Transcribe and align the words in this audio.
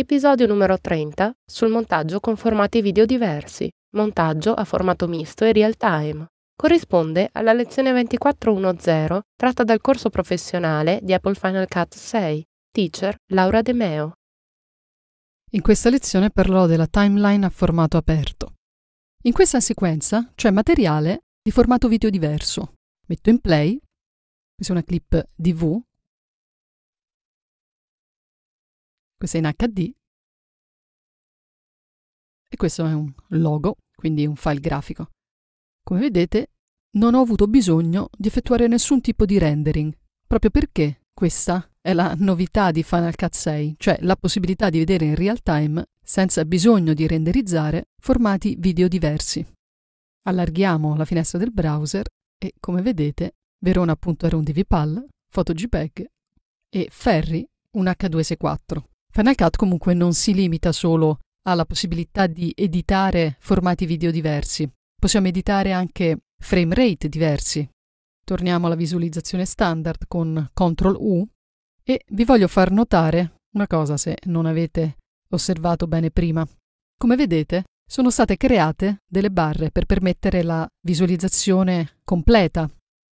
Episodio 0.00 0.46
numero 0.46 0.80
30 0.80 1.30
sul 1.44 1.68
montaggio 1.68 2.20
con 2.20 2.34
formati 2.34 2.80
video 2.80 3.04
diversi, 3.04 3.70
montaggio 3.96 4.54
a 4.54 4.64
formato 4.64 5.06
misto 5.06 5.44
e 5.44 5.52
real 5.52 5.76
time. 5.76 6.26
Corrisponde 6.56 7.28
alla 7.32 7.52
lezione 7.52 7.92
2410 7.92 9.20
tratta 9.36 9.62
dal 9.62 9.82
corso 9.82 10.08
professionale 10.08 11.00
di 11.02 11.12
Apple 11.12 11.34
Final 11.34 11.68
Cut 11.68 11.94
6, 11.94 12.42
teacher 12.70 13.14
Laura 13.34 13.60
De 13.60 13.74
Meo. 13.74 14.12
In 15.50 15.60
questa 15.60 15.90
lezione 15.90 16.30
parlerò 16.30 16.64
della 16.64 16.86
timeline 16.86 17.44
a 17.44 17.50
formato 17.50 17.98
aperto. 17.98 18.54
In 19.24 19.34
questa 19.34 19.60
sequenza 19.60 20.32
c'è 20.34 20.50
materiale 20.50 21.24
di 21.42 21.50
formato 21.50 21.88
video 21.88 22.08
diverso. 22.08 22.72
Metto 23.06 23.28
in 23.28 23.38
play, 23.38 23.78
questa 24.54 24.72
è 24.72 24.76
una 24.76 24.82
clip 24.82 25.28
DV 25.34 25.82
Questo 29.20 29.36
è 29.36 29.40
in 29.40 29.52
HD. 29.54 29.99
Questo 32.60 32.84
è 32.84 32.92
un 32.92 33.10
logo, 33.28 33.78
quindi 33.96 34.26
un 34.26 34.36
file 34.36 34.60
grafico. 34.60 35.12
Come 35.82 36.00
vedete, 36.00 36.50
non 36.98 37.14
ho 37.14 37.22
avuto 37.22 37.46
bisogno 37.46 38.10
di 38.14 38.28
effettuare 38.28 38.66
nessun 38.66 39.00
tipo 39.00 39.24
di 39.24 39.38
rendering, 39.38 39.90
proprio 40.26 40.50
perché 40.50 41.04
questa 41.10 41.66
è 41.80 41.94
la 41.94 42.12
novità 42.18 42.70
di 42.70 42.82
Final 42.82 43.16
Cut 43.16 43.32
6, 43.32 43.76
cioè 43.78 43.96
la 44.02 44.14
possibilità 44.14 44.68
di 44.68 44.76
vedere 44.76 45.06
in 45.06 45.14
real 45.14 45.40
time, 45.40 45.86
senza 46.04 46.44
bisogno 46.44 46.92
di 46.92 47.06
renderizzare, 47.06 47.86
formati 47.98 48.56
video 48.58 48.88
diversi. 48.88 49.42
Allarghiamo 50.24 50.96
la 50.96 51.06
finestra 51.06 51.38
del 51.38 51.52
browser 51.52 52.04
e, 52.36 52.52
come 52.60 52.82
vedete, 52.82 53.36
Verona 53.58 53.92
appunto 53.92 54.26
era 54.26 54.36
un 54.36 54.44
DVPAL, 54.44 55.08
PhotoJPEG 55.30 56.06
e 56.68 56.88
Ferri 56.90 57.42
un 57.78 57.86
H264. 57.86 58.82
Final 59.10 59.34
Cut 59.34 59.56
comunque 59.56 59.94
non 59.94 60.12
si 60.12 60.34
limita 60.34 60.72
solo 60.72 61.20
alla 61.42 61.64
possibilità 61.64 62.26
di 62.26 62.52
editare 62.54 63.36
formati 63.40 63.86
video 63.86 64.10
diversi, 64.10 64.70
possiamo 64.98 65.28
editare 65.28 65.72
anche 65.72 66.18
frame 66.36 66.74
rate 66.74 67.08
diversi. 67.08 67.68
Torniamo 68.24 68.66
alla 68.66 68.76
visualizzazione 68.76 69.44
standard 69.44 70.06
con 70.06 70.50
CTRL 70.52 70.96
U 70.98 71.26
e 71.82 72.04
vi 72.08 72.24
voglio 72.24 72.48
far 72.48 72.70
notare 72.70 73.38
una 73.54 73.66
cosa 73.66 73.96
se 73.96 74.16
non 74.26 74.46
avete 74.46 74.98
osservato 75.30 75.86
bene 75.86 76.10
prima. 76.10 76.46
Come 76.96 77.16
vedete, 77.16 77.64
sono 77.90 78.10
state 78.10 78.36
create 78.36 78.98
delle 79.08 79.30
barre 79.30 79.70
per 79.70 79.86
permettere 79.86 80.42
la 80.42 80.68
visualizzazione 80.86 81.98
completa, 82.04 82.70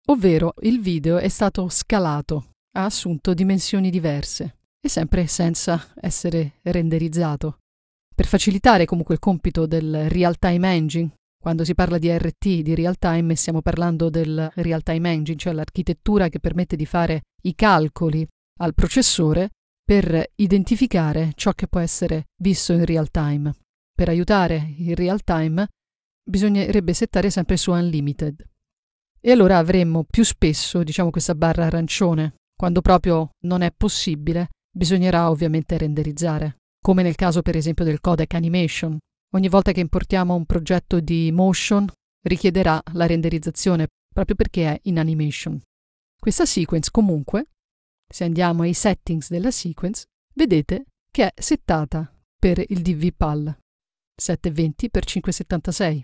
ovvero 0.07 0.53
il 0.61 0.81
video 0.81 1.17
è 1.17 1.29
stato 1.29 1.69
scalato, 1.69 2.51
ha 2.75 2.83
assunto 2.83 3.33
dimensioni 3.33 3.89
diverse 3.89 4.57
e 4.81 4.89
sempre 4.89 5.27
senza 5.27 5.93
essere 6.01 6.55
renderizzato. 6.63 7.59
Per 8.15 8.25
facilitare 8.25 8.85
comunque 8.85 9.15
il 9.15 9.19
compito 9.19 9.65
del 9.65 10.09
real-time 10.09 10.73
engine, 10.73 11.13
quando 11.37 11.65
si 11.65 11.75
parla 11.75 11.97
di 11.97 12.09
RT, 12.09 12.61
di 12.61 12.73
real-time, 12.73 13.35
stiamo 13.35 13.61
parlando 13.61 14.09
del 14.09 14.49
real-time 14.55 15.11
engine, 15.11 15.37
cioè 15.37 15.53
l'architettura 15.53 16.29
che 16.29 16.39
permette 16.39 16.75
di 16.75 16.85
fare 16.85 17.23
i 17.43 17.53
calcoli 17.53 18.25
al 18.59 18.73
processore 18.73 19.49
per 19.83 20.31
identificare 20.35 21.33
ciò 21.35 21.51
che 21.51 21.67
può 21.67 21.79
essere 21.79 22.27
visto 22.41 22.73
in 22.73 22.85
real-time. 22.85 23.53
Per 23.93 24.09
aiutare 24.09 24.73
il 24.77 24.95
real-time 24.95 25.67
bisognerebbe 26.23 26.93
settare 26.93 27.29
sempre 27.29 27.57
su 27.57 27.71
Unlimited. 27.71 28.43
E 29.19 29.31
allora 29.31 29.57
avremmo 29.57 30.03
più 30.03 30.23
spesso, 30.23 30.83
diciamo, 30.83 31.11
questa 31.11 31.35
barra 31.35 31.65
arancione, 31.65 32.35
quando 32.55 32.81
proprio 32.81 33.31
non 33.41 33.61
è 33.61 33.71
possibile 33.75 34.49
Bisognerà 34.75 35.29
ovviamente 35.29 35.77
renderizzare, 35.77 36.57
come 36.85 37.01
nel 37.01 37.15
caso 37.15 37.41
per 37.41 37.55
esempio 37.55 37.83
del 37.83 37.99
codec 37.99 38.35
animation. 38.35 38.95
Ogni 39.33 39.49
volta 39.49 39.71
che 39.71 39.79
importiamo 39.79 40.35
un 40.35 40.45
progetto 40.45 40.99
di 40.99 41.31
motion 41.31 41.91
richiederà 42.27 42.79
la 42.93 43.07
renderizzazione 43.07 43.87
proprio 44.13 44.35
perché 44.35 44.67
è 44.67 44.79
in 44.83 44.99
animation. 44.99 45.59
Questa 46.15 46.45
sequence 46.45 46.91
comunque, 46.91 47.47
se 48.07 48.23
andiamo 48.23 48.61
ai 48.61 48.75
settings 48.75 49.31
della 49.31 49.49
sequence, 49.49 50.05
vedete 50.35 50.85
che 51.09 51.33
è 51.33 51.41
settata 51.41 52.07
per 52.39 52.63
il 52.67 52.83
DVPAL 52.83 53.57
720x576, 54.21 56.03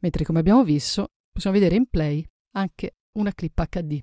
mentre 0.00 0.24
come 0.24 0.40
abbiamo 0.40 0.64
visto 0.64 1.06
possiamo 1.30 1.56
vedere 1.56 1.76
in 1.76 1.86
play 1.86 2.26
anche 2.56 2.96
una 3.16 3.32
clip 3.32 3.64
HD. 3.64 4.02